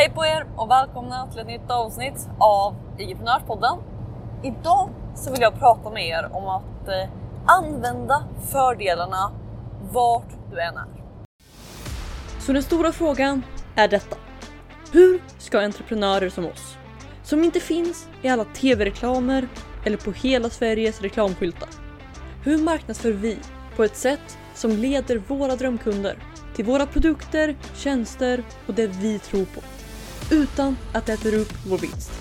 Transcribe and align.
Hej 0.00 0.10
på 0.14 0.26
er 0.26 0.46
och 0.56 0.70
välkomna 0.70 1.26
till 1.30 1.40
ett 1.40 1.46
nytt 1.46 1.70
avsnitt 1.70 2.28
av 2.38 2.76
entreprenörspodden. 2.98 3.78
Idag 4.42 4.90
så 5.14 5.30
vill 5.30 5.40
jag 5.40 5.58
prata 5.58 5.90
med 5.90 6.06
er 6.06 6.28
om 6.32 6.48
att 6.48 6.88
eh, 6.88 7.10
använda 7.46 8.28
fördelarna 8.52 9.32
vart 9.92 10.28
du 10.50 10.60
än 10.60 10.76
är. 10.76 10.86
Så 12.40 12.52
den 12.52 12.62
stora 12.62 12.92
frågan 12.92 13.42
är 13.74 13.88
detta. 13.88 14.16
Hur 14.92 15.22
ska 15.38 15.60
entreprenörer 15.60 16.28
som 16.28 16.46
oss, 16.46 16.76
som 17.22 17.44
inte 17.44 17.60
finns 17.60 18.08
i 18.22 18.28
alla 18.28 18.44
tv-reklamer 18.44 19.48
eller 19.84 19.96
på 19.96 20.12
hela 20.12 20.50
Sveriges 20.50 21.00
reklamskyltar. 21.00 21.68
Hur 22.44 22.58
marknadsför 22.58 23.12
vi 23.12 23.38
på 23.76 23.84
ett 23.84 23.96
sätt 23.96 24.38
som 24.54 24.70
leder 24.70 25.16
våra 25.16 25.56
drömkunder 25.56 26.18
till 26.56 26.64
våra 26.64 26.86
produkter, 26.86 27.56
tjänster 27.74 28.42
och 28.66 28.74
det 28.74 28.86
vi 28.86 29.18
tror 29.18 29.44
på. 29.44 29.60
Utan 30.30 30.76
att 30.92 31.06
det 31.06 31.12
äter 31.12 31.34
upp 31.34 31.52
vår 31.66 31.78
vinst. 31.78 32.12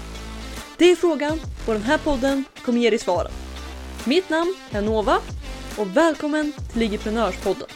Det 0.78 0.92
är 0.92 0.96
frågan 0.96 1.40
och 1.68 1.74
den 1.74 1.82
här 1.82 1.98
podden 1.98 2.46
kommer 2.66 2.80
ge 2.80 2.90
dig 2.90 3.00
svaren. 3.00 3.32
Mitt 4.06 4.30
namn 4.30 4.56
är 4.72 4.82
Nova 4.82 5.18
och 5.80 5.98
välkommen 5.98 6.54
till 6.72 6.80
Ligiprenörspodden. 6.80 7.68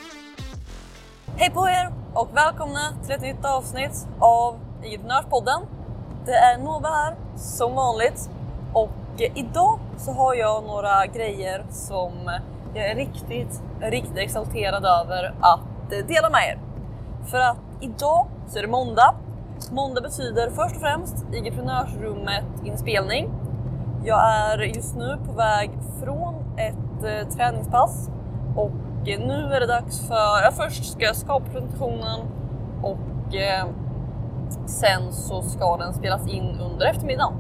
Hej 1.38 1.50
på 1.50 1.68
er 1.70 1.94
och 2.14 2.30
välkomna 2.38 2.94
till 3.04 3.16
ett 3.16 3.22
nytt 3.22 3.46
avsnitt 3.46 4.08
av 4.20 4.60
Igeprenörspodden. 4.84 5.62
Det 6.26 6.34
är 6.34 6.58
Nova 6.58 6.90
här 6.90 7.16
som 7.38 7.76
vanligt 7.76 8.30
och 8.74 9.22
eh, 9.22 9.38
idag 9.38 9.80
så 9.98 10.12
har 10.12 10.36
jag 10.36 10.64
några 10.64 11.06
grejer 11.06 11.66
som 11.72 12.14
jag 12.74 12.86
är 12.86 12.96
riktigt, 12.96 13.62
riktigt 13.82 14.18
exalterad 14.18 14.86
över 14.86 15.34
att 15.42 15.94
eh, 15.94 16.06
dela 16.08 16.30
med 16.30 16.48
er. 16.48 16.60
För 17.32 17.38
att 17.38 17.58
idag 17.82 18.28
så 18.48 18.58
är 18.58 18.62
det 18.62 18.68
måndag. 18.68 19.16
Måndag 19.74 20.02
betyder 20.02 20.50
först 20.50 20.76
och 20.76 20.82
främst 20.82 21.26
Igeprenörsrummet 21.34 22.46
inspelning. 22.64 23.30
Jag 24.04 24.20
är 24.20 24.58
just 24.60 24.96
nu 24.96 25.18
på 25.26 25.32
väg 25.34 25.72
från 26.04 26.36
ett 26.58 27.04
eh, 27.04 27.28
träningspass 27.28 28.10
och 28.56 29.10
eh, 29.10 29.20
nu 29.20 29.54
är 29.54 29.60
det 29.60 29.68
dags 29.68 30.08
för, 30.08 30.44
ja, 30.44 30.52
först 30.52 30.92
ska 30.92 31.06
jag 31.06 31.16
skapa 31.16 31.46
presentationen 31.46 32.20
och 32.82 33.36
eh, 33.36 33.66
sen 34.66 35.12
så 35.12 35.42
ska 35.42 35.78
den 35.78 35.94
spelas 35.94 36.28
in 36.28 36.60
under 36.60 36.86
eftermiddagen. 36.86 37.34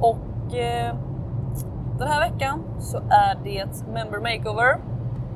Och 0.00 0.54
eh, 0.54 0.94
den 1.98 2.08
här 2.08 2.30
veckan 2.30 2.62
så 2.78 2.96
är 2.96 3.38
det 3.44 3.86
member 3.92 4.18
makeover. 4.18 4.78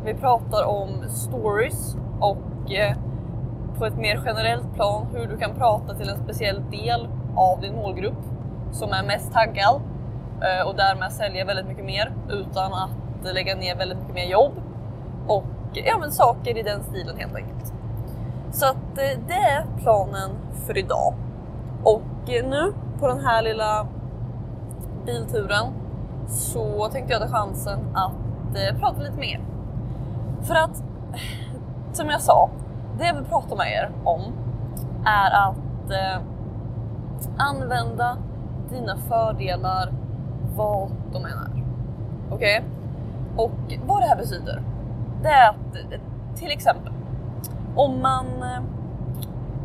Vi 0.05 0.14
pratar 0.14 0.64
om 0.64 0.89
stories 1.09 1.97
och 2.20 2.73
eh, 2.73 2.97
på 3.83 3.87
ett 3.87 3.99
mer 3.99 4.23
generellt 4.25 4.75
plan 4.75 5.07
hur 5.15 5.27
du 5.27 5.39
kan 5.39 5.55
prata 5.55 5.95
till 5.95 6.09
en 6.09 6.17
speciell 6.17 6.63
del 6.71 7.09
av 7.37 7.61
din 7.61 7.75
målgrupp 7.75 8.25
som 8.73 8.93
är 8.93 9.03
mest 9.03 9.33
taggad 9.33 9.81
eh, 10.41 10.69
och 10.69 10.77
därmed 10.77 11.13
sälja 11.13 11.45
väldigt 11.45 11.67
mycket 11.67 11.85
mer 11.85 12.13
utan 12.29 12.73
att 12.73 13.35
lägga 13.35 13.55
ner 13.55 13.77
väldigt 13.77 13.99
mycket 13.99 14.15
mer 14.15 14.27
jobb 14.27 14.53
och 15.27 15.45
ja, 15.73 15.99
men 16.01 16.13
saker 16.13 16.59
i 16.59 16.63
den 16.63 16.83
stilen 16.83 17.17
helt 17.17 17.35
enkelt. 17.35 17.73
Så 18.53 18.67
att 18.67 18.99
eh, 18.99 19.19
det 19.29 19.35
är 19.35 19.67
planen 19.83 20.31
för 20.67 20.79
idag. 20.79 21.15
Och 21.85 22.31
eh, 22.31 22.49
nu 22.49 22.73
på 23.01 23.09
den 23.09 23.21
här 23.21 23.43
lilla 23.43 23.87
bilturen 25.07 25.67
så 26.29 26.89
tänkte 26.93 27.13
jag 27.13 27.23
ta 27.23 27.29
chansen 27.29 27.79
att 27.95 28.81
prata 28.81 29.03
lite 29.03 29.19
mer. 29.19 29.41
För 30.43 30.55
att 30.55 30.83
som 31.93 32.11
jag 32.11 32.21
sa, 32.21 32.51
det 32.98 33.07
jag 33.07 33.15
vill 33.15 33.25
prata 33.25 33.57
med 33.57 33.73
er 33.73 33.91
om 34.05 34.23
är 35.07 35.48
att 35.48 35.91
eh, 35.91 36.23
använda 37.37 38.17
dina 38.71 38.97
fördelar 38.97 39.93
vad 40.57 40.91
de 41.13 41.25
än 41.25 41.33
är. 41.33 41.65
Okej? 42.31 42.65
Okay? 42.65 43.45
Och 43.45 43.53
vad 43.87 44.03
det 44.03 44.07
här 44.07 44.17
betyder, 44.17 44.63
det 45.23 45.29
är 45.29 45.48
att 45.48 45.77
till 46.36 46.51
exempel 46.51 46.92
om 47.77 48.03
man... 48.03 48.27
Eh, 48.42 48.63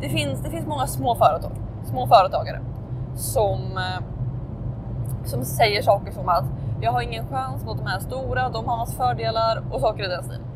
det 0.00 0.08
finns, 0.08 0.40
det 0.40 0.50
finns 0.50 0.66
många 0.66 0.86
små 0.86 1.14
företag, 1.14 1.52
små 1.84 2.06
företagare 2.06 2.60
som, 3.14 3.60
eh, 3.76 4.04
som 5.24 5.44
säger 5.44 5.82
saker 5.82 6.12
som 6.12 6.28
att 6.28 6.44
jag 6.80 6.92
har 6.92 7.02
ingen 7.02 7.28
chans 7.28 7.64
mot 7.64 7.78
de 7.78 7.86
här 7.86 8.00
stora, 8.00 8.48
de 8.48 8.68
har 8.68 8.76
massa 8.76 8.96
fördelar 8.96 9.62
och 9.70 9.80
saker 9.80 10.04
i 10.04 10.08
den 10.08 10.22
stilen. 10.22 10.47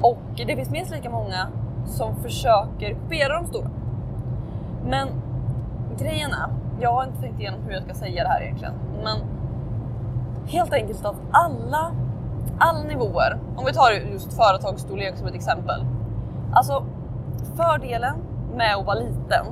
Och 0.00 0.18
det 0.46 0.56
finns 0.56 0.70
minst 0.70 0.90
lika 0.90 1.10
många 1.10 1.48
som 1.86 2.16
försöker 2.16 2.94
kopiera 2.94 3.40
de 3.40 3.46
stora. 3.46 3.70
Men 4.86 5.08
grejen 5.98 6.30
är, 6.32 6.48
jag 6.80 6.92
har 6.92 7.04
inte 7.04 7.20
tänkt 7.20 7.40
igenom 7.40 7.60
hur 7.66 7.72
jag 7.72 7.82
ska 7.82 7.94
säga 7.94 8.22
det 8.22 8.28
här 8.28 8.42
egentligen, 8.42 8.74
men 9.04 9.18
helt 10.46 10.72
enkelt 10.72 11.04
att 11.04 11.16
alla, 11.30 11.92
alla 12.58 12.82
nivåer, 12.82 13.38
om 13.56 13.64
vi 13.64 13.72
tar 13.72 13.90
just 14.12 14.32
företagsstorlek 14.32 15.16
som 15.16 15.26
ett 15.26 15.34
exempel. 15.34 15.84
Alltså 16.52 16.84
fördelen 17.56 18.16
med 18.56 18.76
att 18.76 18.86
vara 18.86 18.98
liten, 18.98 19.46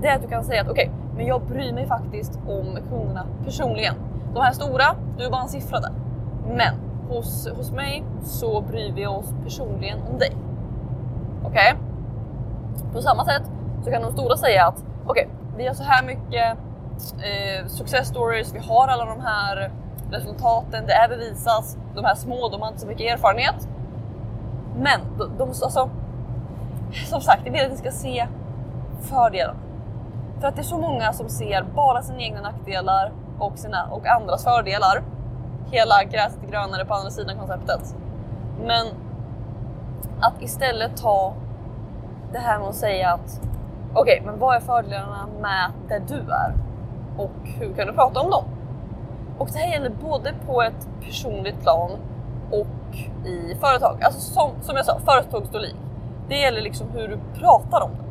det 0.00 0.08
är 0.08 0.16
att 0.16 0.22
du 0.22 0.28
kan 0.28 0.44
säga 0.44 0.62
att 0.62 0.68
okej, 0.68 0.90
okay, 0.90 1.16
men 1.16 1.26
jag 1.26 1.42
bryr 1.42 1.72
mig 1.72 1.86
faktiskt 1.86 2.38
om 2.48 2.78
kunderna 2.88 3.26
personligen. 3.44 3.94
De 4.34 4.40
här 4.40 4.52
stora, 4.52 4.84
du 5.18 5.24
är 5.24 5.30
bara 5.30 5.42
en 5.42 5.48
siffra 5.48 5.80
där. 5.80 5.92
Men 6.48 6.74
hos, 7.10 7.48
hos 7.56 7.70
mig 7.70 8.04
så 8.22 8.60
bryr 8.60 8.92
vi 8.92 9.06
oss 9.06 9.34
personligen 9.44 9.98
om 10.12 10.18
dig. 10.18 10.32
Okej? 11.44 11.74
Okay? 11.74 12.92
På 12.92 13.02
samma 13.02 13.24
sätt 13.24 13.42
så 13.84 13.90
kan 13.90 14.02
de 14.02 14.12
stora 14.12 14.36
säga 14.36 14.66
att 14.66 14.84
okej, 15.06 15.26
okay, 15.26 15.26
vi 15.56 15.66
har 15.66 15.74
så 15.74 15.82
här 15.82 16.04
mycket 16.06 16.58
eh, 17.02 17.66
success 17.66 18.08
stories, 18.08 18.54
vi 18.54 18.58
har 18.58 18.88
alla 18.88 19.04
de 19.04 19.20
här 19.20 19.72
resultaten, 20.10 20.86
det 20.86 20.92
är 20.92 21.08
bevisat. 21.08 21.76
De 21.94 22.04
här 22.04 22.14
små, 22.14 22.48
de 22.48 22.60
har 22.60 22.68
inte 22.68 22.80
så 22.80 22.86
mycket 22.86 23.12
erfarenhet. 23.12 23.68
Men 24.76 25.00
de, 25.18 25.30
de 25.38 25.48
alltså, 25.48 25.90
som 27.06 27.20
sagt, 27.20 27.42
jag 27.44 27.52
vill 27.52 27.64
att 27.64 27.70
ni 27.70 27.76
ska 27.76 27.90
se 27.90 28.26
fördelarna. 29.00 29.58
För 30.40 30.48
att 30.48 30.56
det 30.56 30.62
är 30.62 30.64
så 30.64 30.78
många 30.78 31.12
som 31.12 31.28
ser 31.28 31.62
bara 31.62 32.02
sina 32.02 32.20
egna 32.20 32.40
nackdelar 32.40 33.12
och, 33.38 33.58
sina, 33.58 33.86
och 33.90 34.06
andras 34.06 34.44
fördelar. 34.44 35.02
Hela 35.70 36.04
gräset 36.04 36.42
är 36.42 36.50
grönare 36.50 36.84
på 36.84 36.94
andra 36.94 37.10
sidan 37.10 37.38
konceptet. 37.38 37.94
Men 38.66 38.86
att 40.20 40.42
istället 40.42 40.96
ta 40.96 41.34
det 42.32 42.38
här 42.38 42.58
med 42.58 42.68
att 42.68 42.74
säga 42.74 43.12
att 43.12 43.40
okej, 43.94 44.20
okay, 44.20 44.26
men 44.26 44.38
vad 44.38 44.56
är 44.56 44.60
fördelarna 44.60 45.28
med 45.40 45.70
där 45.88 46.02
du 46.08 46.32
är? 46.32 46.54
Och 47.18 47.48
hur 47.58 47.74
kan 47.74 47.86
du 47.86 47.92
prata 47.92 48.20
om 48.20 48.30
dem? 48.30 48.44
Och 49.38 49.48
det 49.52 49.58
här 49.58 49.72
gäller 49.72 49.90
både 49.90 50.34
på 50.46 50.62
ett 50.62 50.88
personligt 51.00 51.60
plan 51.60 51.90
och 52.50 52.96
i 53.28 53.56
företag. 53.60 54.02
Alltså 54.02 54.20
som, 54.20 54.50
som 54.62 54.76
jag 54.76 54.86
sa, 54.86 54.98
företagsstorlek. 54.98 55.76
Det 56.28 56.36
gäller 56.36 56.60
liksom 56.60 56.86
hur 56.90 57.08
du 57.08 57.18
pratar 57.40 57.80
om 57.80 57.90
det. 57.90 58.04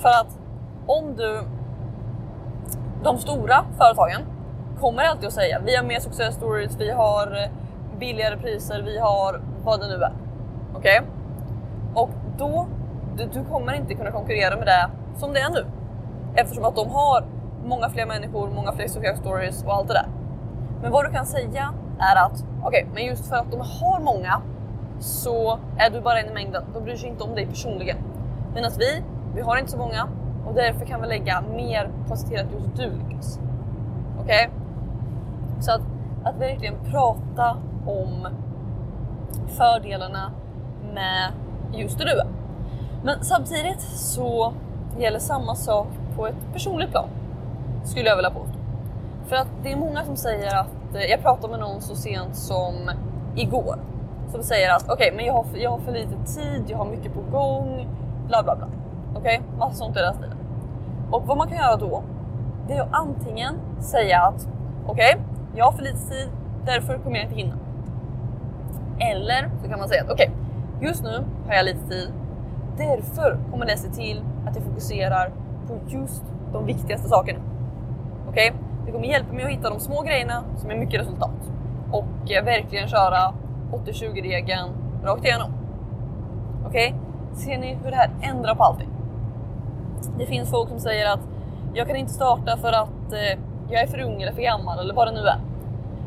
För 0.00 0.08
att 0.08 0.38
om 0.86 1.16
du... 1.16 1.40
De 3.02 3.18
stora 3.18 3.64
företagen 3.78 4.20
kommer 4.80 5.02
alltid 5.02 5.26
att 5.26 5.32
säga 5.32 5.60
vi 5.64 5.76
har 5.76 5.84
mer 5.84 6.00
success 6.00 6.34
stories, 6.34 6.76
vi 6.80 6.90
har 6.90 7.26
eh, 7.26 7.50
billigare 7.98 8.36
priser, 8.36 8.82
vi 8.82 8.98
har 8.98 9.40
vad 9.64 9.80
det 9.80 9.86
nu 9.86 9.94
är. 9.94 10.12
Okej? 10.74 11.00
Okay? 11.00 11.10
Och 11.94 12.10
då, 12.38 12.66
du, 13.16 13.24
du, 13.24 13.44
kommer 13.44 13.74
inte 13.74 13.94
kunna 13.94 14.10
konkurrera 14.10 14.56
med 14.56 14.66
det 14.66 14.90
som 15.16 15.32
det 15.32 15.40
är 15.40 15.50
nu. 15.50 15.66
Eftersom 16.34 16.64
att 16.64 16.76
de 16.76 16.90
har 16.90 17.24
många 17.64 17.90
fler 17.90 18.06
människor, 18.06 18.50
många 18.50 18.72
fler 18.72 18.88
success 18.88 19.18
stories 19.18 19.64
och 19.64 19.74
allt 19.74 19.88
det 19.88 19.94
där. 19.94 20.06
Men 20.82 20.92
vad 20.92 21.04
du 21.04 21.10
kan 21.10 21.26
säga 21.26 21.74
är 21.98 22.16
att 22.16 22.44
okej, 22.62 22.82
okay, 22.82 22.94
men 22.94 23.04
just 23.06 23.28
för 23.28 23.36
att 23.36 23.50
de 23.50 23.60
har 23.60 24.00
många 24.00 24.42
så 25.00 25.58
är 25.78 25.90
du 25.90 26.00
bara 26.00 26.20
en 26.20 26.30
i 26.30 26.34
mängden. 26.34 26.64
De 26.74 26.84
bryr 26.84 26.96
sig 26.96 27.08
inte 27.08 27.24
om 27.24 27.34
dig 27.34 27.46
personligen. 27.46 27.96
Medan 28.54 28.70
vi, 28.78 29.02
vi 29.34 29.40
har 29.40 29.56
inte 29.56 29.70
så 29.70 29.78
många 29.78 30.08
och 30.46 30.54
därför 30.54 30.86
kan 30.86 31.00
vi 31.00 31.08
lägga 31.08 31.40
mer 31.40 31.90
på 32.06 32.12
att 32.12 32.18
se 32.18 32.26
till 32.26 32.38
att 32.38 32.52
just 32.52 32.76
du 32.76 32.90
lyckas. 32.90 33.38
Okej? 34.20 34.48
Okay? 34.48 34.63
Så 35.64 35.72
att, 35.72 35.80
att 36.24 36.36
verkligen 36.40 36.74
prata 36.90 37.56
om 37.86 38.28
fördelarna 39.48 40.32
med 40.94 41.32
just 41.72 41.98
det 41.98 42.04
du 42.04 42.10
är. 42.10 42.26
Men 43.04 43.24
samtidigt 43.24 43.80
så 43.80 44.52
gäller 44.98 45.18
samma 45.18 45.54
sak 45.54 45.86
på 46.16 46.26
ett 46.26 46.52
personligt 46.52 46.90
plan. 46.90 47.08
Skulle 47.84 48.08
jag 48.08 48.16
vilja 48.16 48.30
påstå. 48.30 48.58
För 49.26 49.36
att 49.36 49.48
det 49.62 49.72
är 49.72 49.76
många 49.76 50.04
som 50.04 50.16
säger 50.16 50.56
att, 50.60 50.94
eh, 50.94 51.02
jag 51.02 51.22
pratade 51.22 51.50
med 51.50 51.60
någon 51.60 51.80
så 51.80 51.94
sent 51.94 52.36
som 52.36 52.90
igår. 53.36 53.78
Som 54.28 54.42
säger 54.42 54.74
att 54.76 54.82
okej, 54.82 54.94
okay, 54.94 55.16
men 55.16 55.24
jag 55.24 55.34
har, 55.34 55.44
för, 55.44 55.58
jag 55.58 55.70
har 55.70 55.78
för 55.78 55.92
lite 55.92 56.34
tid, 56.34 56.64
jag 56.66 56.78
har 56.78 56.86
mycket 56.86 57.14
på 57.14 57.20
gång, 57.20 57.88
bla 58.26 58.42
bla 58.42 58.56
bla. 58.56 58.68
Okej, 59.16 59.38
okay? 59.38 59.58
massa 59.58 59.74
sånt 59.74 59.96
i 59.96 60.00
den 60.00 60.14
stilen. 60.14 60.38
Och 61.10 61.22
vad 61.26 61.36
man 61.36 61.48
kan 61.48 61.56
göra 61.56 61.76
då, 61.76 62.02
det 62.68 62.74
är 62.74 62.82
att 62.82 62.92
antingen 62.92 63.54
säga 63.80 64.22
att 64.22 64.48
okej, 64.86 65.14
okay, 65.14 65.33
jag 65.54 65.64
har 65.64 65.72
för 65.72 65.82
lite 65.82 65.98
tid, 65.98 66.28
därför 66.66 66.98
kommer 66.98 67.16
jag 67.16 67.24
inte 67.24 67.36
hinna. 67.36 67.54
Eller 68.98 69.50
så 69.62 69.68
kan 69.68 69.78
man 69.78 69.88
säga 69.88 70.02
att 70.02 70.10
okej, 70.10 70.30
okay, 70.30 70.88
just 70.88 71.02
nu 71.02 71.24
har 71.46 71.54
jag 71.54 71.64
lite 71.64 71.88
tid, 71.88 72.12
därför 72.76 73.38
kommer 73.50 73.66
det 73.66 73.76
se 73.76 73.88
till 73.88 74.22
att 74.46 74.56
jag 74.56 74.64
fokuserar 74.64 75.32
på 75.68 75.78
just 75.88 76.24
de 76.52 76.66
viktigaste 76.66 77.08
sakerna. 77.08 77.38
Okej? 78.28 78.50
Okay? 78.50 78.60
Det 78.86 78.92
kommer 78.92 79.06
hjälpa 79.06 79.32
mig 79.32 79.44
att 79.44 79.50
hitta 79.50 79.70
de 79.70 79.80
små 79.80 80.02
grejerna 80.02 80.44
som 80.56 80.70
är 80.70 80.76
mycket 80.76 81.00
resultat 81.00 81.50
och 81.90 82.32
eh, 82.32 82.44
verkligen 82.44 82.88
köra 82.88 83.34
80-20 83.72 84.22
regeln 84.22 84.70
rakt 85.04 85.24
igenom. 85.24 85.52
Okej? 86.66 86.94
Okay? 86.94 87.36
Ser 87.36 87.58
ni 87.58 87.74
hur 87.74 87.90
det 87.90 87.96
här 87.96 88.10
ändrar 88.20 88.54
på 88.54 88.62
allting? 88.62 88.88
Det 90.18 90.26
finns 90.26 90.50
folk 90.50 90.68
som 90.68 90.80
säger 90.80 91.12
att 91.12 91.20
jag 91.74 91.86
kan 91.86 91.96
inte 91.96 92.12
starta 92.12 92.56
för 92.56 92.72
att 92.72 93.12
eh, 93.12 93.38
jag 93.68 93.82
är 93.82 93.86
för 93.86 94.00
ung 94.00 94.22
eller 94.22 94.32
för 94.32 94.42
gammal 94.42 94.78
eller 94.78 94.94
vad 94.94 95.08
det 95.08 95.12
nu 95.12 95.26
är. 95.26 95.38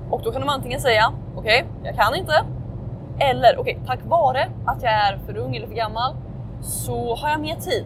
Och 0.10 0.22
då 0.24 0.32
kan 0.32 0.42
de 0.42 0.50
antingen 0.50 0.80
säga 0.80 1.12
okej, 1.36 1.64
okay, 1.64 1.88
jag 1.92 1.96
kan 1.96 2.16
inte. 2.16 2.34
Eller 3.20 3.60
okej, 3.60 3.76
okay, 3.76 3.88
tack 3.88 4.00
vare 4.06 4.48
att 4.66 4.84
jag 4.84 4.92
är 4.92 5.18
för 5.26 5.38
ung 5.38 5.56
eller 5.56 5.68
för 5.68 5.76
gammal 5.76 6.16
så 6.62 7.16
har 7.16 7.30
jag 7.30 7.40
mer 7.40 7.56
tid. 7.56 7.86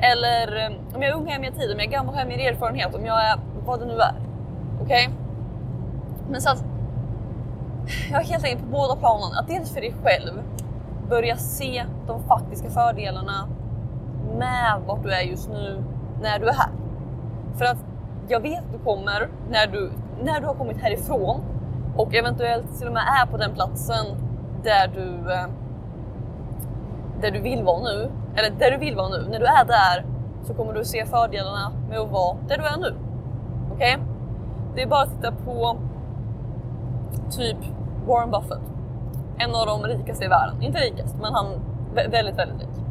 Eller 0.00 0.76
om 0.94 1.02
jag 1.02 1.10
är 1.10 1.14
ung 1.14 1.24
har 1.24 1.32
jag 1.32 1.40
mer 1.40 1.50
tid, 1.50 1.72
om 1.72 1.78
jag 1.78 1.86
är 1.86 1.90
gammal 1.90 2.14
har 2.14 2.20
jag 2.20 2.28
mer 2.28 2.52
erfarenhet, 2.52 2.94
om 2.94 3.06
jag 3.06 3.24
är 3.24 3.38
vad 3.66 3.80
det 3.80 3.86
nu 3.86 4.00
är. 4.00 4.14
Okej? 4.82 5.06
Okay? 5.06 5.16
Men 6.30 6.40
så 6.40 6.50
att 6.50 6.64
jag 8.10 8.20
är 8.20 8.24
helt 8.24 8.44
enkelt 8.44 8.62
på 8.62 8.70
båda 8.70 8.96
planen, 8.96 9.38
att 9.38 9.48
dels 9.48 9.74
för 9.74 9.80
dig 9.80 9.94
själv 10.02 10.42
börja 11.08 11.36
se 11.36 11.84
de 12.06 12.22
faktiska 12.22 12.70
fördelarna 12.70 13.48
med 14.38 14.80
vart 14.86 15.02
du 15.02 15.12
är 15.12 15.22
just 15.22 15.48
nu 15.48 15.84
när 16.22 16.38
du 16.38 16.48
är 16.48 16.52
här. 16.52 16.70
För 17.58 17.64
att 17.64 17.84
jag 18.28 18.40
vet 18.40 18.58
att 18.58 18.72
du 18.72 18.78
kommer 18.78 19.28
när 19.50 19.66
du, 19.66 19.90
när 20.22 20.40
du 20.40 20.46
har 20.46 20.54
kommit 20.54 20.82
härifrån 20.82 21.40
och 21.96 22.14
eventuellt 22.14 22.78
till 22.78 22.86
och 22.86 22.92
med 22.92 23.02
är 23.22 23.26
på 23.26 23.36
den 23.36 23.54
platsen 23.54 24.06
där 24.62 24.90
du, 24.94 25.32
eh, 25.32 25.46
där 27.20 27.30
du 27.30 27.40
vill 27.40 27.62
vara 27.62 27.82
nu. 27.82 28.10
Eller 28.36 28.50
där 28.50 28.70
du 28.70 28.76
vill 28.76 28.96
vara 28.96 29.08
nu. 29.08 29.26
När 29.30 29.40
du 29.40 29.46
är 29.46 29.64
där 29.64 30.06
så 30.44 30.54
kommer 30.54 30.72
du 30.72 30.84
se 30.84 31.06
fördelarna 31.06 31.72
med 31.88 31.98
att 31.98 32.10
vara 32.10 32.36
där 32.48 32.58
du 32.58 32.64
är 32.64 32.76
nu. 32.76 32.94
Okej? 33.72 33.94
Okay? 33.94 34.06
Det 34.74 34.82
är 34.82 34.86
bara 34.86 35.02
att 35.02 35.10
titta 35.10 35.32
på 35.32 35.76
typ 37.30 37.56
Warren 38.06 38.30
Buffett. 38.30 38.62
En 39.38 39.54
av 39.54 39.66
de 39.66 39.82
rikaste 39.82 40.24
i 40.24 40.28
världen. 40.28 40.62
Inte 40.62 40.78
rikast, 40.78 41.16
men 41.20 41.34
han 41.34 41.46
är 41.96 42.08
väldigt, 42.08 42.38
väldigt 42.38 42.60
rik. 42.60 42.84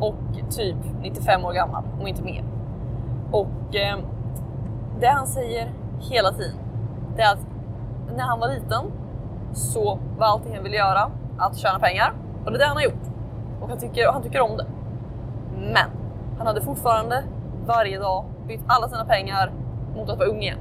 Och 0.00 0.14
typ 0.50 0.76
95 1.00 1.44
år 1.44 1.52
gammal, 1.52 1.84
om 2.00 2.06
inte 2.06 2.22
mer. 2.22 2.44
Och 3.30 3.76
eh, 3.76 3.98
det 5.00 5.06
han 5.06 5.26
säger 5.26 5.72
hela 6.00 6.32
tiden, 6.32 6.56
det 7.16 7.22
är 7.22 7.32
att 7.32 7.46
när 8.16 8.24
han 8.24 8.40
var 8.40 8.48
liten 8.48 8.92
så 9.52 9.98
var 10.18 10.26
allting 10.26 10.54
han 10.54 10.64
ville 10.64 10.76
göra 10.76 11.10
att 11.38 11.56
tjäna 11.56 11.78
pengar. 11.78 12.12
Och 12.44 12.52
det 12.52 12.56
är 12.56 12.58
det 12.58 12.66
han 12.66 12.76
har 12.76 12.84
gjort. 12.84 13.06
Och 13.60 13.68
han 13.68 13.78
tycker, 13.78 14.12
han 14.12 14.22
tycker 14.22 14.40
om 14.40 14.56
det. 14.56 14.66
Men 15.58 15.90
han 16.38 16.46
hade 16.46 16.60
fortfarande 16.60 17.24
varje 17.66 17.98
dag 17.98 18.24
bytt 18.46 18.60
alla 18.66 18.88
sina 18.88 19.04
pengar 19.04 19.52
mot 19.96 20.10
att 20.10 20.18
vara 20.18 20.28
ung 20.28 20.42
igen. 20.42 20.58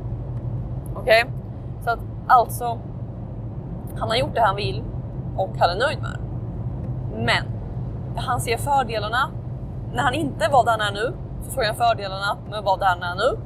Okej? 0.96 1.24
Okay? 1.24 1.34
Så 1.84 1.90
att 1.90 2.00
alltså, 2.28 2.80
han 3.98 4.10
har 4.10 4.16
gjort 4.16 4.36
det 4.36 4.42
han 4.42 4.56
vill 4.56 4.84
och 5.38 5.50
han 5.60 5.70
är 5.70 5.76
nöjd 5.76 6.02
med 6.02 6.12
det. 6.12 6.20
Men 7.24 7.44
han 8.16 8.42
ser 8.42 8.58
fördelarna. 8.58 9.30
När 9.94 10.04
han 10.04 10.14
inte 10.14 10.48
var 10.52 10.66
där 10.66 10.72
han 10.72 10.82
är 10.82 10.92
nu 10.92 11.14
så 11.44 11.52
såg 11.52 11.64
han 11.64 11.76
fördelarna 11.76 12.38
med 12.50 12.60
att 12.60 12.66
vara 12.66 12.78
där 12.78 12.88
han 12.88 13.04
är 13.04 13.16
nu. 13.16 13.38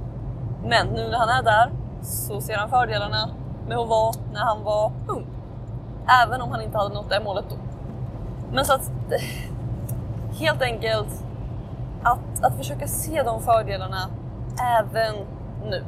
Men 0.64 0.88
nu 0.88 1.08
när 1.08 1.18
han 1.18 1.30
är 1.30 1.44
där 1.44 1.72
så 2.02 2.42
ser 2.42 2.58
han 2.58 2.70
fördelarna 2.70 3.30
med 3.68 3.78
att 3.78 3.88
vara 3.88 4.14
när 4.34 4.40
han 4.40 4.64
var 4.64 4.92
ung. 5.08 5.28
Även 6.24 6.42
om 6.42 6.52
han 6.52 6.62
inte 6.62 6.78
hade 6.78 6.94
nått 6.94 7.10
det 7.10 7.22
målet 7.24 7.46
då. 7.50 7.56
Men 8.52 8.66
så 8.66 8.74
att 8.74 8.92
eh, 9.12 10.40
helt 10.40 10.62
enkelt 10.62 11.26
att, 12.04 12.44
att 12.44 12.58
försöka 12.58 12.88
se 12.88 13.24
de 13.24 13.42
fördelarna 13.42 14.10
även 14.80 15.16
nu. 15.66 15.84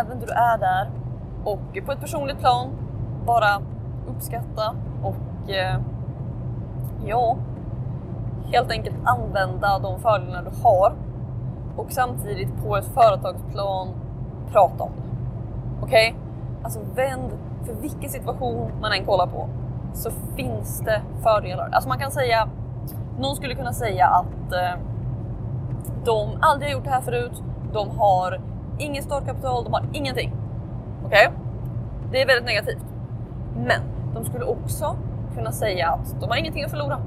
Även 0.00 0.20
då 0.20 0.26
du 0.26 0.32
är 0.32 0.58
där 0.58 0.90
och 1.44 1.86
på 1.86 1.92
ett 1.92 2.00
personligt 2.00 2.38
plan 2.38 2.70
bara 3.26 3.62
uppskatta 4.08 4.74
och 5.02 5.50
eh, 5.50 5.80
ja, 7.04 7.36
helt 8.52 8.70
enkelt 8.70 8.96
använda 9.04 9.78
de 9.78 10.00
fördelar 10.00 10.42
du 10.42 10.62
har 10.62 10.92
och 11.76 11.92
samtidigt 11.92 12.48
på 12.64 12.76
ett 12.76 12.86
företagsplan 12.94 13.88
prata 14.52 14.84
om 14.84 14.90
det. 14.96 15.02
Okej? 15.82 16.10
Okay? 16.10 16.22
Alltså 16.62 16.80
vänd, 16.94 17.30
för 17.64 17.74
vilken 17.74 18.10
situation 18.10 18.70
man 18.80 18.92
än 18.92 19.04
kollar 19.04 19.26
på 19.26 19.48
så 19.94 20.10
finns 20.36 20.80
det 20.80 21.02
fördelar. 21.22 21.68
Alltså 21.72 21.88
man 21.88 21.98
kan 21.98 22.10
säga, 22.10 22.48
någon 23.18 23.36
skulle 23.36 23.54
kunna 23.54 23.72
säga 23.72 24.06
att 24.06 24.52
eh, 24.52 24.80
de 26.04 26.30
aldrig 26.40 26.70
har 26.70 26.78
gjort 26.78 26.84
det 26.84 26.90
här 26.90 27.00
förut, 27.00 27.42
de 27.72 27.98
har 27.98 28.40
inget 28.78 29.04
startkapital, 29.04 29.64
de 29.64 29.72
har 29.72 29.84
ingenting. 29.92 30.32
Okej? 31.04 31.28
Okay? 31.28 31.38
Det 32.10 32.22
är 32.22 32.26
väldigt 32.26 32.46
negativt. 32.46 32.84
Men 33.56 33.80
de 34.14 34.24
skulle 34.24 34.44
också 34.44 34.96
kunna 35.34 35.52
säga 35.52 35.88
att 35.88 36.20
de 36.20 36.30
har 36.30 36.36
ingenting 36.36 36.64
att 36.64 36.70
förlora. 36.70 36.98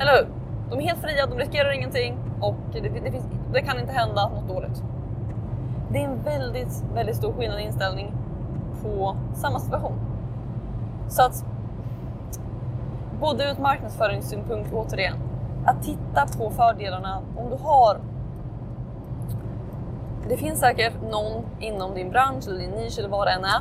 Eller 0.00 0.12
hur? 0.12 0.35
De 0.70 0.78
är 0.78 0.82
helt 0.82 1.00
fria, 1.00 1.26
de 1.26 1.38
riskerar 1.38 1.74
ingenting 1.74 2.18
och 2.40 2.54
det, 2.72 2.80
det, 2.80 3.10
finns, 3.10 3.24
det 3.52 3.62
kan 3.62 3.80
inte 3.80 3.92
hända 3.92 4.28
något 4.28 4.48
dåligt. 4.48 4.82
Det 5.90 5.98
är 5.98 6.04
en 6.04 6.22
väldigt, 6.22 6.84
väldigt 6.94 7.16
stor 7.16 7.32
skillnad 7.32 7.60
i 7.60 7.62
inställning 7.62 8.12
på 8.82 9.16
samma 9.34 9.58
situation. 9.58 9.98
Så 11.08 11.22
att 11.22 11.44
både 13.20 13.44
ur 13.44 13.50
ett 13.50 13.58
marknadsföringssynpunkt 13.58 14.72
återigen, 14.72 15.16
att 15.66 15.82
titta 15.82 16.26
på 16.38 16.50
fördelarna 16.50 17.22
om 17.36 17.50
du 17.50 17.56
har 17.62 17.96
det 20.28 20.36
finns 20.36 20.60
säkert 20.60 20.92
någon 21.10 21.44
inom 21.60 21.94
din 21.94 22.10
bransch 22.10 22.48
eller 22.48 22.58
din 22.58 22.70
nisch 22.70 22.98
eller 22.98 23.08
vad 23.08 23.26
det 23.26 23.30
än 23.30 23.44
är 23.44 23.60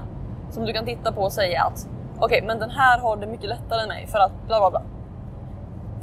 som 0.49 0.65
du 0.65 0.73
kan 0.73 0.85
titta 0.85 1.11
på 1.11 1.21
och 1.21 1.31
säga 1.31 1.63
att 1.63 1.87
okej, 2.15 2.25
okay, 2.25 2.47
men 2.47 2.59
den 2.59 2.69
här 2.69 2.99
har 2.99 3.17
det 3.17 3.27
mycket 3.27 3.49
lättare 3.49 3.81
än 3.81 3.87
mig 3.87 4.07
för 4.07 4.19
att 4.19 4.31
bla 4.47 4.59
bla 4.59 4.69
bla. 4.69 4.81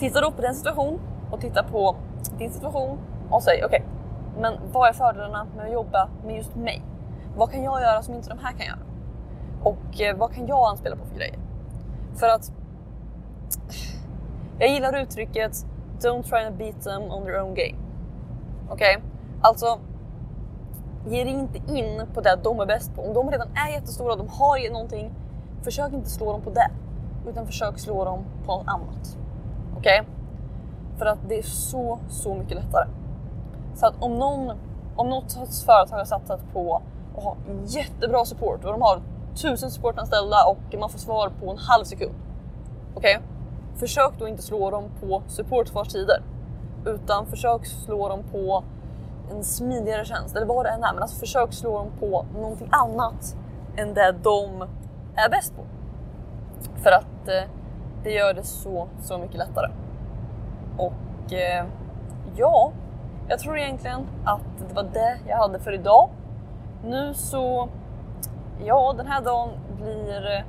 Titta 0.03 0.21
då 0.21 0.31
på 0.31 0.43
den 0.43 0.55
situation 0.55 1.01
och 1.31 1.41
titta 1.41 1.63
på 1.63 1.97
din 2.39 2.53
situation 2.53 2.99
och 3.31 3.43
säg 3.43 3.65
okej, 3.65 3.81
okay, 3.81 4.41
men 4.41 4.73
vad 4.73 4.89
är 4.89 4.93
fördelarna 4.93 5.47
med 5.57 5.67
att 5.67 5.73
jobba 5.73 6.09
med 6.27 6.37
just 6.37 6.55
mig? 6.55 6.83
Vad 7.37 7.51
kan 7.51 7.63
jag 7.63 7.83
göra 7.83 8.03
som 8.03 8.15
inte 8.15 8.29
de 8.29 8.39
här 8.39 8.53
kan 8.53 8.67
göra? 8.67 8.79
Och 9.63 10.01
eh, 10.01 10.17
vad 10.17 10.35
kan 10.35 10.47
jag 10.47 10.71
anspela 10.71 10.97
på 10.97 11.07
för 11.07 11.17
grejer? 11.17 11.39
För 12.17 12.29
att 12.29 12.53
jag 14.59 14.71
gillar 14.71 15.03
uttrycket 15.03 15.67
Don't 16.01 16.23
try 16.23 16.45
to 16.45 16.53
beat 16.59 16.83
them 16.83 17.03
on 17.03 17.25
their 17.25 17.41
own 17.43 17.55
game. 17.55 17.79
Okej? 18.71 18.97
Okay? 18.97 19.09
Alltså, 19.41 19.79
ge 21.07 21.25
dig 21.25 21.33
inte 21.33 21.59
in 21.59 22.07
på 22.15 22.21
det 22.21 22.39
de 22.43 22.61
är 22.61 22.67
bäst 22.67 22.95
på. 22.95 23.03
Om 23.03 23.15
de 23.15 23.31
redan 23.31 23.49
är 23.55 23.73
jättestora, 23.73 24.17
de 24.17 24.29
har 24.29 24.73
någonting, 24.73 25.15
försök 25.65 25.93
inte 25.93 26.11
slå 26.11 26.33
dem 26.33 26.41
på 26.41 26.51
det. 26.51 26.71
Utan 27.31 27.47
försök 27.47 27.79
slå 27.79 28.05
dem 28.05 28.25
på 28.47 28.53
något 28.53 28.67
annat. 28.69 29.22
Okej? 29.83 30.01
Okay? 30.01 30.13
För 30.99 31.07
att 31.07 31.19
det 31.29 31.39
är 31.39 31.43
så, 31.43 31.99
så 32.09 32.35
mycket 32.35 32.57
lättare. 32.57 32.89
Så 33.75 33.87
att 33.87 33.95
om 34.01 34.19
någon, 34.19 34.53
om 34.97 35.09
något 35.09 35.33
företag 35.67 35.97
har 35.97 36.05
satsat 36.05 36.41
på 36.53 36.83
att 37.17 37.23
ha 37.23 37.37
jättebra 37.67 38.25
support 38.25 38.65
och 38.65 38.73
de 38.73 38.83
har 38.83 39.01
tusen 39.35 39.71
supportanställda 39.71 40.37
och 40.47 40.79
man 40.81 40.91
får 40.91 40.99
svar 40.99 41.33
på 41.41 41.51
en 41.51 41.59
halv 41.59 41.85
sekund. 41.85 42.15
Okej? 42.95 43.17
Okay? 43.17 43.29
Försök 43.77 44.13
då 44.19 44.29
inte 44.29 44.43
slå 44.43 44.71
dem 44.71 44.85
på 45.01 45.23
supportsvarstider 45.27 46.23
utan 46.87 47.27
försök 47.27 47.67
slå 47.67 48.09
dem 48.09 48.23
på 48.33 48.65
en 49.31 49.45
smidigare 49.45 50.05
tjänst 50.05 50.37
eller 50.37 50.47
vad 50.47 50.67
det 50.67 50.71
än 50.71 50.85
är. 50.85 50.93
Men 50.93 51.03
alltså 51.03 51.19
försök 51.19 51.53
slå 51.53 51.79
dem 51.79 51.91
på 52.01 52.27
någonting 52.35 52.69
annat 52.71 53.37
än 53.77 53.95
det 53.95 54.15
de 54.23 54.69
är 55.17 55.31
bäst 55.31 55.57
på. 55.57 55.63
För 56.83 56.91
att 56.91 57.29
eh, 57.29 57.62
det 58.03 58.11
gör 58.11 58.35
det 58.35 58.43
så, 58.43 58.89
så 59.03 59.19
mycket 59.19 59.37
lättare. 59.37 59.71
Och 60.77 61.33
eh, 61.33 61.65
ja, 62.37 62.73
jag 63.29 63.39
tror 63.39 63.59
egentligen 63.59 64.07
att 64.25 64.69
det 64.69 64.75
var 64.75 64.83
det 64.83 65.19
jag 65.29 65.37
hade 65.37 65.59
för 65.59 65.73
idag. 65.73 66.11
Nu 66.85 67.15
så, 67.15 67.69
ja 68.65 68.95
den 68.97 69.07
här 69.07 69.23
dagen 69.23 69.51
blir 69.77 70.37
eh, 70.37 70.43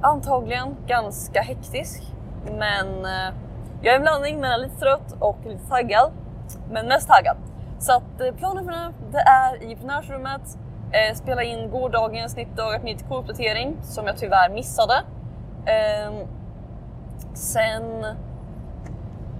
antagligen 0.00 0.76
ganska 0.86 1.42
hektisk. 1.42 2.02
Men 2.44 3.04
eh, 3.04 3.34
jag 3.82 3.94
är 3.94 3.96
en 3.96 4.02
blandning 4.02 4.40
mellan 4.40 4.60
lite 4.60 4.76
trött 4.76 5.14
och 5.18 5.38
lite 5.44 5.68
taggad. 5.68 6.12
Men 6.70 6.86
mest 6.86 7.08
taggad. 7.08 7.36
Så 7.78 7.92
att 7.92 8.20
eh, 8.20 8.34
planen 8.34 8.64
för 8.64 8.72
nu, 8.72 8.92
det 9.12 9.18
är 9.18 9.62
i 9.62 9.76
prenörsrummet, 9.76 10.58
eh, 10.92 11.14
spela 11.14 11.42
in 11.42 11.70
gårdagens 11.70 12.36
90 12.36 12.56
dagar 12.56 12.78
90k-uppdatering 12.78 13.76
som 13.82 14.06
jag 14.06 14.16
tyvärr 14.16 14.50
missade. 14.50 14.94
Eh, 15.66 16.26
sen, 17.34 18.04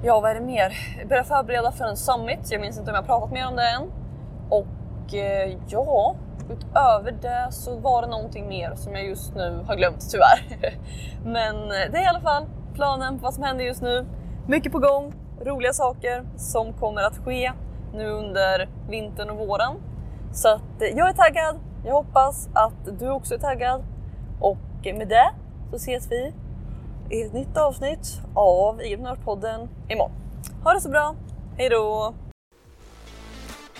ja 0.03 0.21
vad 0.21 0.31
är 0.31 0.35
det 0.35 0.41
mer? 0.41 0.73
Började 1.09 1.29
förbereda 1.29 1.73
för 1.73 1.85
en 1.85 1.97
summit, 1.97 2.51
jag 2.51 2.61
minns 2.61 2.79
inte 2.79 2.91
om 2.91 2.95
jag 2.95 3.07
pratat 3.07 3.33
mer 3.33 3.47
om 3.47 3.57
det 3.57 3.69
än. 3.69 3.93
Och 4.49 5.15
eh, 5.15 5.57
ja, 5.69 6.15
utöver 6.51 7.13
det 7.13 7.49
så 7.51 7.77
var 7.77 8.03
det 8.03 8.09
någonting 8.09 8.49
mer 8.49 8.75
som 8.75 8.93
jag 8.93 9.05
just 9.05 9.35
nu 9.35 9.65
har 9.67 9.77
glömt 9.77 10.11
tyvärr. 10.11 10.77
Men 11.25 11.57
eh, 11.57 11.93
det 11.93 11.99
är 11.99 12.03
i 12.03 12.07
alla 12.07 12.21
fall 12.21 12.47
planen 12.75 13.19
på 13.19 13.23
vad 13.23 13.35
som 13.35 13.43
händer 13.43 13.65
just 13.65 13.83
nu. 13.83 14.07
Mycket 14.47 14.73
på 14.73 14.79
gång, 14.79 15.15
roliga 15.45 15.73
saker 15.73 16.25
som 16.37 16.73
kommer 16.73 17.03
att 17.03 17.19
ske 17.19 17.53
nu 17.95 18.11
under 18.11 18.69
vintern 18.89 19.31
och 19.31 19.37
våren. 19.37 19.75
Så 20.33 20.49
att 20.49 20.83
eh, 20.83 20.89
jag 20.89 21.09
är 21.09 21.13
taggad. 21.13 21.59
Jag 21.85 21.95
hoppas 21.95 22.49
att 22.55 22.99
du 22.99 23.11
också 23.11 23.35
är 23.35 23.39
taggad. 23.39 23.85
Och 24.41 24.87
eh, 24.87 24.97
med 24.97 25.09
det 25.09 25.31
så 25.71 25.77
ses 25.77 26.11
vi 26.11 26.33
i 27.11 27.23
ett 27.23 27.33
nytt 27.33 27.57
avsnitt 27.57 28.21
av 28.35 28.83
IG-podden 28.83 29.69
imorgon. 29.89 30.13
Ha 30.65 30.75
det 30.75 30.81
så 30.81 30.89
bra. 30.89 31.17
Hej 31.59 31.69
då! 31.69 32.15